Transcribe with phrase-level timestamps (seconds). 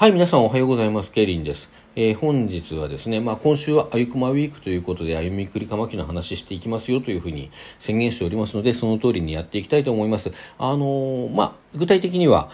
[0.00, 1.10] はい、皆さんおはようございます。
[1.10, 1.70] ケリンです。
[1.94, 10.32] えー、本日はですね、まあ、今週はあゆくまウィークということで、歩みくりかまきの話していきますよというふうに宣言しておりますので、その通りにやっていきたいと思います。
[10.56, 12.50] あのー、まあ、具体的には、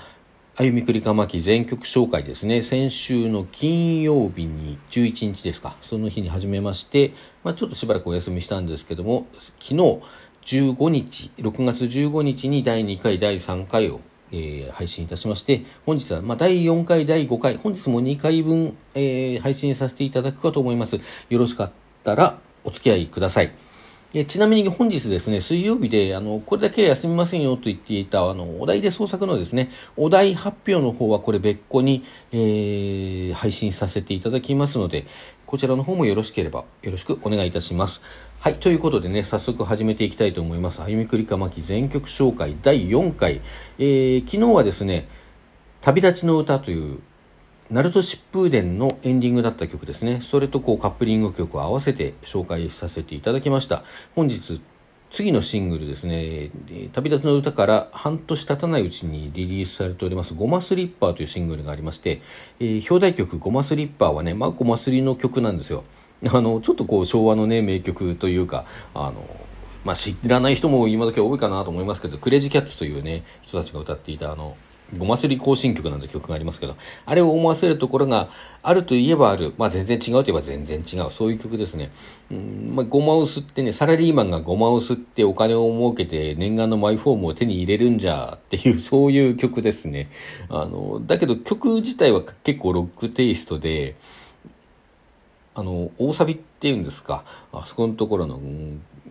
[0.56, 2.62] 歩みくりかまき全曲紹介ですね。
[2.62, 5.76] 先週の金曜日に11日ですか。
[5.82, 7.12] その日に始めまして、
[7.44, 9.28] まあ、ちょっとしばらくお休みしたんですけども、
[9.60, 10.00] 昨日
[10.46, 14.00] 15日、6月15日に第2回、第3回を
[14.36, 20.96] えー、配信いたしまして、本日は、まあ、第4回、第5回、本日も2回分、えー、配信させていただくかと思います。
[20.96, 21.02] よ
[21.38, 21.70] ろしかっ
[22.04, 23.52] たら、お付き合いください。
[24.14, 35.06] えちなみに本日ですね、水曜日で、あの、これだけ休みませんよと言っていた、あの、お題で創作のですね、お題発表の方はこれ別個に、えー、配信させていただきますので、
[35.44, 38.00] こちらの方もよろしければよろしくお願いいたします。
[38.38, 40.80] はい、ということでね、早速始めていきたいと思います。
[40.80, 43.40] 歩みくりかまき全曲紹介第4回。
[43.78, 45.08] えー、昨日はですね、
[45.80, 47.00] 旅立ちの歌という、
[47.70, 50.20] ナルト疾風伝のエンディングだった曲ですね。
[50.22, 53.82] それとこうカップリング曲を合わせて紹介させていただきました。
[54.14, 54.60] 本日、
[55.10, 56.50] 次のシングルですね、
[56.92, 62.20] 旅立ちの歌から半年経たないうちにリリースされておりますゴマスリッパーというシングルがありまして、
[62.60, 65.84] えー、表題曲ゴマスリッパーはね、まあゴマスリの曲なんですよ。
[66.24, 68.64] あの、ちょっとこう昭和のね、名曲というか、
[68.94, 69.24] あの、
[69.84, 74.56] まあ、知らない人も今時多いかなと思いますけど、クレイジーキャッツというね、人たちが歌っていたあの、
[74.96, 78.30] ごますり行進曲なんて曲がありますけど、あれを思わせるところが
[78.62, 79.52] あるといえばある。
[79.58, 81.10] まあ全然違うといえば全然違う。
[81.10, 81.90] そういう曲ですね。
[82.30, 90.08] うん、まあごまを吸ってね、サラリーマンがごまを吸ってお金を儲けて念願のマイフォームを手に入れるんじゃっていう、 そういう曲ですね。
[90.48, 93.96] あの、だけど曲自体は結構ロックテイストで、
[95.56, 98.38] あの、大サビっていうんですか、あそこのところの、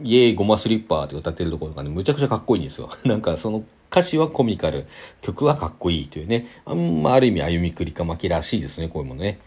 [0.03, 2.89] イエーイゴマスリッパーって歌ってるところがね、むちゃくちゃかっこいいんですよ。
[3.03, 4.85] なんかその歌詞はコミカル、
[5.21, 9.39] 曲はかっこいいというね、あんまある意味歩みくりかまきらしいですね、こういうものね。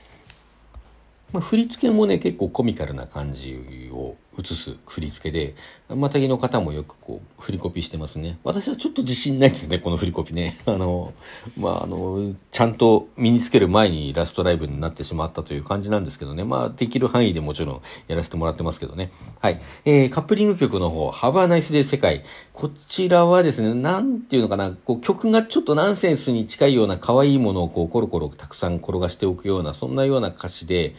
[1.32, 5.54] まあ、振り付けもね、結構コミカルな感じを映す振り付けで、
[5.88, 8.38] またぎの方もよくこう、振りコピーしてますね。
[8.44, 10.58] 私はちょっと自信ないですね、この振りコピーね。
[10.66, 11.12] あの、
[11.56, 16.44] まあ、あの、ちゃんと身につける前にラストライブになってしまったという感じなんですけどね。
[16.44, 19.10] まあ、できる範囲でもちろんやらせてもらってますけどね。
[19.40, 19.60] はい。
[19.84, 22.24] えー、カップリング曲の方、Have a Nice Day 世界。
[22.52, 30.94] こちらはですね、なんていうのかな、こう、曲がちょっとナンセンスに近いような可愛いものをこう、コロコロたくさん転がしておくような、そんなような歌詞で、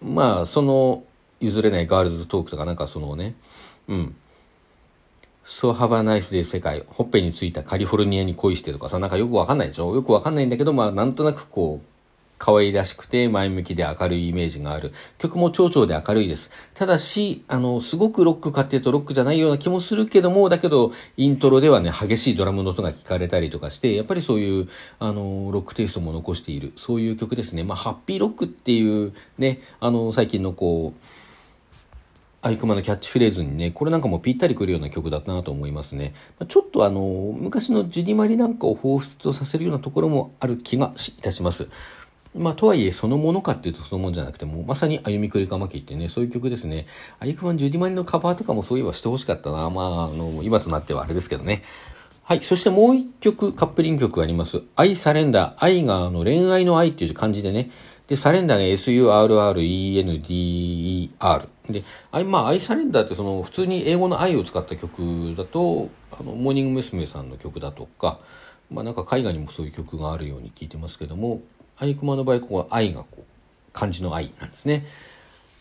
[0.00, 1.04] まあ、その、
[1.40, 3.34] 譲れないガールズトークとかなんかそのね、
[3.88, 4.16] うん。
[5.44, 6.84] So have a nice day 世界。
[6.88, 9.94] ほっぺについたカリフォルニアに恋してとかさ、なんかよくわかんないでしょ？
[9.94, 11.86] よくわかんないんだけど、まあなんとなくこう、
[12.44, 14.92] 可愛らしくて前向きで明るいイメージがある。
[15.16, 16.50] 曲も蝶々で明るいです。
[16.74, 24.68] ただし、あの、すごくロックかっていうとロックじゃないような気もするけども、だけど、イントロではね、激しいドラムの音が聞かれたりとかして、やっぱりそういう、
[24.98, 26.74] あの、ロックテイストも残している。
[26.76, 27.64] そういう曲ですね。
[27.64, 31.00] まあ、ハッピーロックっていうね、あの、最近のこう、
[32.42, 36.12] アイクマのキャッチフレーズにね、これなんかもぴったりくるような曲だったなと思いますね。
[36.46, 41.68] ちょっとあの、昔のジュディマリなんかを彷彿とさせるようなところもある気がいたします。
[42.34, 46.86] まあ、とはいえ、そのものかっていうとそのものじゃなくても、まさに歩みくりかまきってね、そういう曲ですね。
[47.20, 49.70] アイクマンジュディマリのカバーとかもそういえばしてほしかったな。
[49.70, 51.62] まあ、あの、今となってはあれですけどね。
[52.24, 52.42] はい。
[52.42, 54.62] そしてもう一曲、カップリング曲があります。
[54.74, 55.64] 愛サレンダー。
[55.64, 57.70] 愛があの恋愛の愛っていう感じでね、
[58.08, 61.48] で、サレンダーが SURRENDER。
[61.70, 67.06] で、あまあ、アイサレンダーってその、普通に英語の愛を使った曲だと、あの、モーニング娘。
[67.06, 68.18] さんの曲だとか、
[68.70, 71.42] まあなんか海外にもそういう曲があるように聞いてますけども、
[71.78, 73.22] アイクマの場合、ここは愛がこう、
[73.72, 74.86] 漢字の愛なんですね。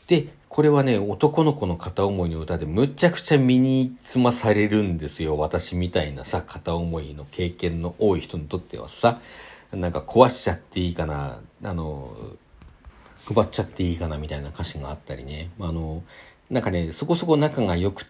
[0.08, 5.38] で、これはね、男の子の片思いの歌でむちゃくちゃ身につまされるんですよ。
[5.38, 9.20] 私みたいなさ、片思いの経験の多い人にとってはさ。
[9.76, 12.16] なんか壊しちゃっていいかな、あの、
[13.30, 15.50] 奪っちゃっていいかなみたいな歌詞があったりね。
[15.60, 16.04] あの、
[16.50, 18.06] なんかね、そこそこ仲が良くっ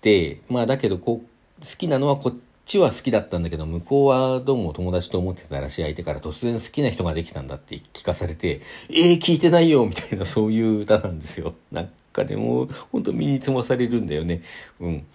[0.00, 2.32] て、まあだけどこう、好きなのはこっ
[2.66, 8.60] ちは好きだったんだけど、向こうはどうも友達と思ってたらしい相手から突然好きな人ができたんだって聞かされて、
[8.90, 11.54] えー、聞いてないよみたいなそういう歌なんですよ。
[11.72, 14.42] なんかでも、本当身につまされるんだよね。
[14.80, 15.06] うん。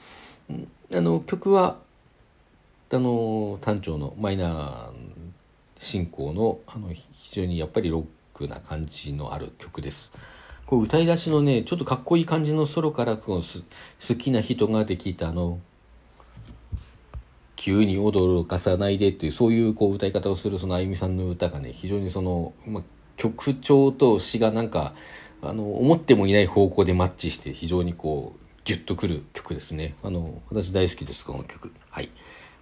[0.94, 1.78] あの、曲は、
[2.90, 5.12] あの、単調のマイナー
[5.82, 8.06] 進行のあの非常にやっぱりロッ
[8.38, 10.14] クな感じのある曲です。
[10.68, 15.60] こう歌い出しのねちょっとかっこいい感じのソロからこの好きな人ができたの
[17.62, 22.82] 急に驚かさないでっていうそういうこう歌い方をするそのあゆみさんの歌がね非常にその、ま
[23.18, 24.96] 曲調と詩がなんか
[25.44, 29.94] あの思ってもいない方向でマッチして非常にこうギュッとくる曲ですね。
[30.02, 31.72] あの私大好きですこの曲。
[31.92, 32.10] はい。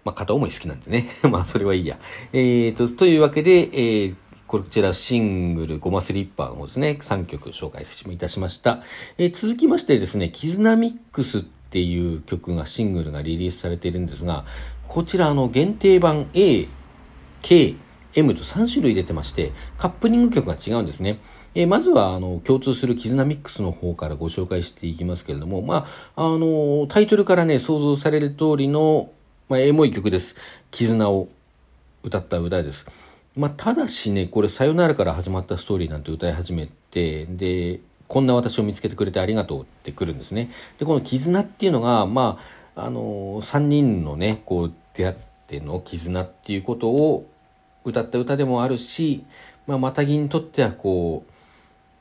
[0.04, 1.07] まあ、片思い好きなんでね。
[1.31, 1.98] まあ、それはいいや。
[2.34, 4.16] えーと、というわけで、えー、
[4.48, 8.84] こちらシングルゴマスリッパーの方ですね、3曲紹介いたしました。
[9.18, 14.46] えー、続きましてですね、キズナミックスっていう曲が、シングルがリリースされているんですが、
[14.89, 16.68] こちらの限定版 A、
[17.44, 17.75] K、
[18.15, 21.19] M と3種類出てまして、カップリング曲が違うんですね。
[21.53, 29.12] えー、まずはあの共通する絆ミックスの方からご紹介していきますけれども、まあ、あのタイトルからね、想像される通りの、
[29.47, 30.36] まあ、エモい曲です。
[30.71, 31.30] 絆を
[32.01, 32.88] 歌った歌です。
[33.38, 40.50] まあ、ただしね、これ、さよならから始まったストーリーなんて歌い始めて、で、こんな私を見つけてくれてありがとうってくるんですね。
[40.80, 42.39] で、この絆っていうのが、ま
[42.75, 45.15] あ、あのー、3人のね、こう、出会っ
[45.47, 47.30] ての絆っていうことを
[47.86, 49.24] 歌った歌でもあるし、
[49.68, 51.31] まあ、またぎにとってはこう、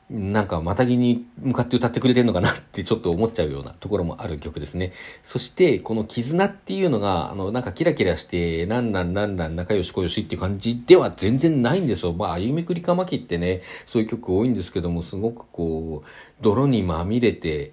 [0.09, 4.91] なんか、またぎに向かって歌ってくれてるのかなってちょっと思っちゃうようなところもある曲ですね。
[5.21, 12.13] そして、この絆っていうのが、あの、なんかキラキラして、なんなんなんなん仲良し小良しっていう感じでは全然ないんですよ。
[12.13, 16.07] まあ、歩みくりかまきってね、そういう曲多いんですけども、すごくこう、
[16.41, 17.71] 泥にまみれて、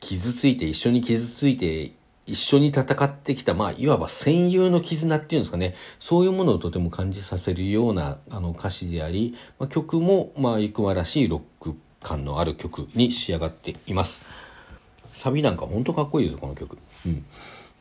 [0.00, 1.92] 傷ついて、一緒に傷ついて
[2.26, 14.30] 一緒に戦ってきた、まあ、いわば戦友の絆っていうんですかね、そういうものをとても感じさせるようなあの歌詞であり、まあ、曲も、まあ、ゆくまらしいロック感のある曲に仕上がっています。
[15.04, 16.78] サビなんかほんとかっこいいです、この曲。
[17.06, 17.24] うん。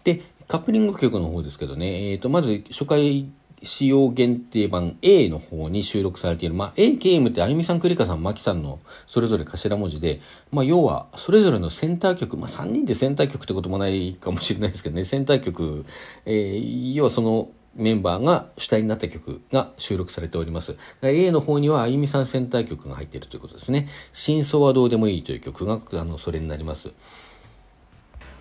[0.04, 3.28] で、カップリング曲の方ですけどね、えっ、ー、と、まず初回
[3.66, 10.22] 使用限定版 A の方に収録されている、まあ、AKM ってあゆみさん、くりかさん、まきさんのそれぞれ頭文字で、
[10.52, 15.86] まあ、要は、それぞれのセンター曲、まあ、3人でセンター曲ってこともないかもしれないですけどね、センター曲、
[16.26, 20.78] えー、要はそのメンバーが主体になった曲が収録されております。
[21.02, 23.90] A の方にはあゆみさんセンター曲が入っているということですね。
[24.14, 26.92] 真相はどうでもいいという曲が、あの、それになります。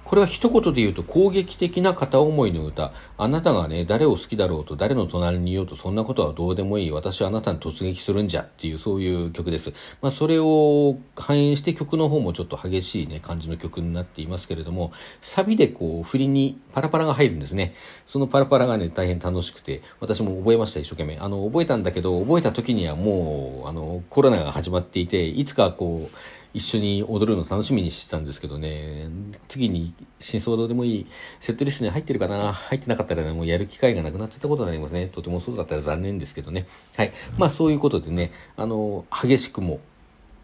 [0.04, 2.92] これは一言で言うと攻撃的な片思いの歌。
[3.16, 6.90] あなたがね、誰を好きだろうと、誰の隣にいようと、そんなことはどうでもいい。
[6.90, 9.72] 私はあなたに突撃するんじゃっていう、そういう曲です。
[10.02, 14.92] まあ、それを反映して曲の方もちょっと激しいね、感じの曲になっていますけれども、
[15.22, 17.74] サビでこう、振りにパラパラが入るんですね。
[18.06, 21.18] そのパラパラがね、大変楽しくて、私も覚えました、一生懸命。
[21.18, 26.16] あの、覚えたんだけど、覚えた時にはもう、あの、コロナが始まっていて、いつかこう、
[26.54, 29.08] 一緒に踊るの楽しみにしてたんですけどね、
[29.48, 31.06] 次に真相どうでもいい
[31.40, 35.08] セットリストに入ってるかな入ってなかったらね、もうやる機会がなくなっちゃったことになりますね。
[35.08, 36.66] とてもそうだったら残念ですけどね。
[36.96, 37.12] はい。
[37.36, 39.80] まあそういうことでね、あの、激しくも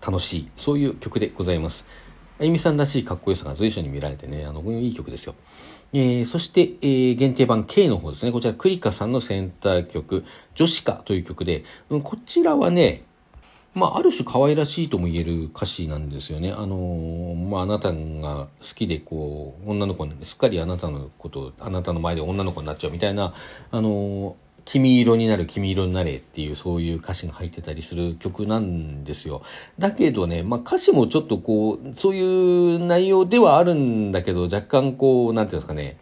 [0.05, 1.87] 楽しい、そういう曲でございます。
[2.41, 5.37] あゆみさんらしいかっこよさが随所に見られてね、あの、いい曲ですよ。
[5.93, 8.33] えー、そして、えー、限定版 K の方ですね。
[8.33, 10.25] こちら、クリカさんのセンター曲、
[10.55, 11.65] 女子歌という曲で、
[12.03, 13.05] こちらはね、
[13.73, 16.53] まあ、ある種可愛らしいとも言える歌詞なんですよね。
[16.53, 23.33] あのまあ、あなたが好きで、こう、女の子に、すっかりあなたのこと、あなたの前で女の子になっちゃうみたいな、
[23.71, 29.43] あの君色になる君色になれっていうそういう歌詞が入ってたりする曲なんですよ。
[29.79, 35.97] だけどね、まあ歌詞もちょっとこう、そういう内容ではあるんだけど、若干こう、なんていうんですかね、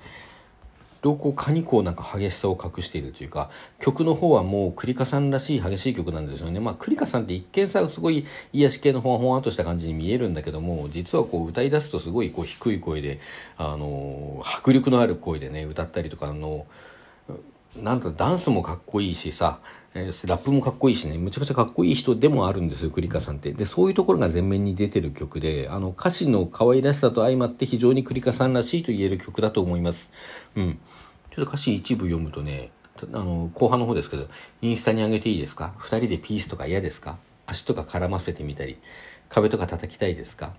[1.02, 6.60] どこかにこうなんか激しさを隠しているというか、曲の方はもうクリカさんらしい激しい曲なんですよね。
[6.60, 13.20] まあクリカさんって一見さ、すごい癒し系のほわほわとした感じに見えるんだけども、実はこう歌い出すとすごいこう低い声で、
[13.56, 16.66] あの、迫力のある声でね、歌ったりとかの、
[17.76, 19.58] なんとダンスもかっこいいしさ、
[19.94, 23.52] えー、ラップもかっこいいしね、むちゃくちゃかっこいい人でもあるんですよ、クリカさんって。
[23.52, 30.12] で、そういうところが前面に出てる曲で、あの、歌詞の可愛らしさと相まって非常にクリカさんらしいと言える曲だと思います。
[30.56, 30.78] うん。
[31.30, 34.28] ちょっと歌詞一部読むとね、あの、後半の方ですけど、
[34.60, 35.72] インスタに上げていいですか？
[35.78, 37.16] 二人でピースとか嫌ですか？
[37.46, 38.76] 足とか絡ませてみたり、
[39.28, 40.52] 壁とか叩きたいですか？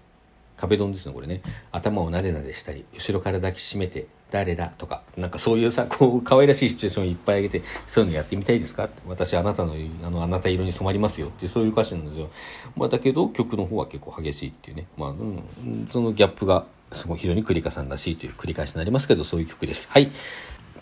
[0.55, 1.41] 壁ドンですね、これね。
[1.71, 8.85] 頭をなでなでしたり、後ろから抱きしめて、誰だとか、なんかそういうさ、こう、可愛らしいシチュエーションをいっぱいあげて、そういうのやってみたいですか？
[8.85, 12.27] って私あなたの、あの、あなた色に染まりますよって、そういう歌詞なんですよ。
[12.75, 14.85] まあ、だけど、曲の方は結構激しいっていうね。
[14.97, 19.87] まあ、うん、そのギャップが、すごい非常にクリカさんらしいという繰り返しになりますけど、そういう曲です。
[19.91, 20.11] はい。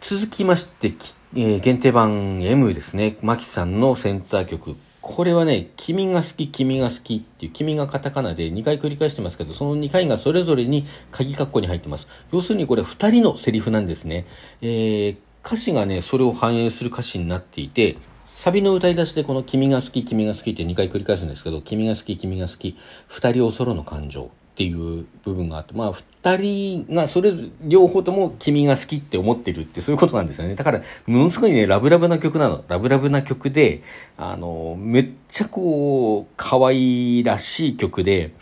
[0.02, 0.94] 続きまして、
[1.36, 3.18] えー、限定版 M ですね。
[3.22, 4.76] マキさんのセンター曲。
[5.02, 12.08] これはね、君が好き、君が好きっていう、君がカタカナで2回繰り返してますけど、その2回がそれぞれに鍵括弧に入ってます。
[12.32, 14.26] 要するにこれ2人のセリフなんですね。
[14.62, 22.78] えー、歌詞がね、それを反映する歌詞になっていて、サビの歌い出しでこの君が好き、君が好きって2回繰り返すんですけど、君が好き、君が好き、
[23.10, 24.32] 2人おそろの感情。
[24.58, 25.94] っていう部分があって、まあ、
[26.36, 27.32] 2人がそれ
[27.62, 30.56] 両方とも君が好きって思ってるってそういうことなんですよね。
[30.56, 32.64] だから、ものすごいね、ラブラブな曲なの。
[32.68, 33.84] ラブラブな曲で、
[34.18, 38.34] あの、めっちゃこう、可愛らしい曲で、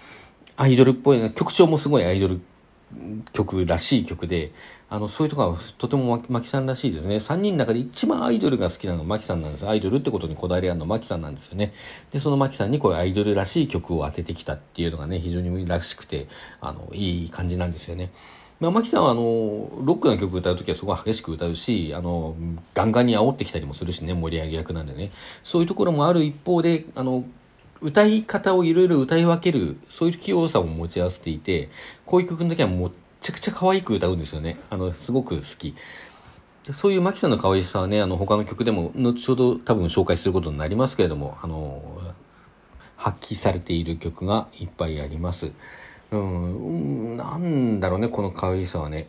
[0.57, 2.41] アイドルっぽい、曲調もすごいアイドル
[3.33, 4.51] 曲らしい曲で、
[4.89, 7.15] あの、そういうところはとてもマキさんらしいですね。
[7.15, 9.67] 3人の中で一番アイドルが好きなのがマキさんなんです。
[9.67, 11.73] アイドルってことにこだわりあるのはマキさんなんですよね。
[12.11, 16.27] で、そのマキさんにこういうアイドルらしい曲を当ててきたっていうのがね、非常にらしくて、
[16.61, 18.11] あの、いい感じなんですよね。
[18.59, 19.21] まあ、マキさんはあの
[19.81, 22.35] ロックな曲歌う時はすごい激しく歌うしあの
[22.73, 25.11] ガンガンに煽ってきたりもするしね盛り上げ役なんでね
[25.43, 27.25] そういうところもある一方であの
[27.81, 31.69] 歌い方をいろいろ歌い分けるそういう器用さも持ち合わせていて
[32.05, 32.91] こういう曲の時はもう
[33.25, 34.59] ちゃくちゃ可愛く歌うんですよね。
[34.69, 35.75] あの、すごく好き。
[36.71, 41.99] そういうマキさんの可愛さはね、あの、他の曲でも、後ほど多分紹介することになりますけれども、あの、
[42.97, 45.53] 発揮されている曲がいっぱいあります。
[46.11, 49.07] うん、なんだろうね、この可愛さはね。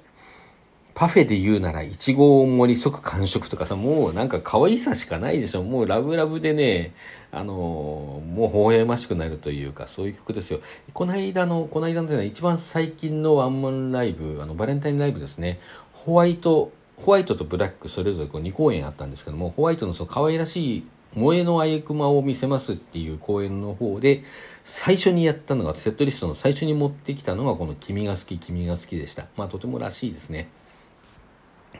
[0.96, 5.62] パフェで言うなら、いちご大盛り即完食とかさ、もうなんか可愛さしかないでしょ。
[5.62, 6.94] もうラブラブでね、
[7.30, 10.60] あのもう微笑ましくなるというか、そういう曲ですよ。
[10.94, 15.60] この間の、この間のというのは一番最近のワンマンライブ、あの、バレンタインライブですね。
[15.92, 24.24] ホワイト、ホワイトとブラックそれぞれこう2公演あったんですけども、ホワイトのその可愛らしい萌えのあゆくまを見せますっていう公演の方で、
[24.64, 29.26] 最初にやったのが、セットリストの最初に持ってきたのがこの君が好き、君が好きでした。
[29.36, 30.48] まあとてもらしいですね。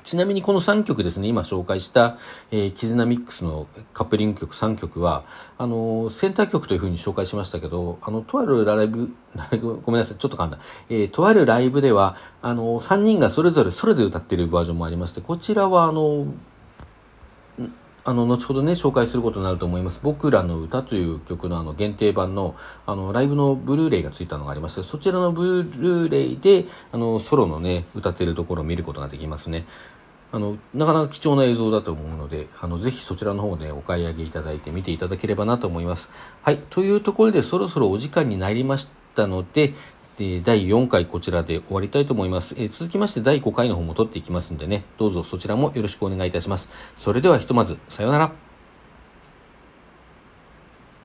[0.07, 2.17] ちなみにこの3曲ですね、今紹介した、
[2.53, 5.25] えー、キズナミックスのカップリング曲3曲は、
[5.59, 9.13] あのー、センター曲というふうに紹介しましたけど、あの、とあるライブ、
[9.85, 10.61] ごめんなさい、ちょっと噛んだ。
[10.89, 16.27] えー、とあるライブでは、あのー、3人がそれぞれそれで歌ってるバージョンもありまして、こちらは、あの
[18.09, 19.99] あの、後ほどね、紹介することになると思います。
[20.01, 22.55] 僕らの歌という曲のあの、限定版の、
[22.87, 29.67] あの、ライブのブルーレイがついたのがありまして、そちらのブルーレイで、あの、ソロのね、歌ってるところを見ることができますね。
[30.31, 36.09] あの、なかなか貴重な映像だと思うので、あの、ぜひそちらの方でお買い上げいただいて見ていただければなと思います。
[36.43, 36.59] はい。
[36.71, 39.75] というところでそろそろお時間になりましたので、
[40.17, 42.55] で第4回こちらで終わりたいと思います。
[42.59, 46.69] え続きまして第5回の方も撮っていきますんでね、どうぞそちらもよろしくお願いいたします。
[46.99, 48.46] それではひとまず、さようなら。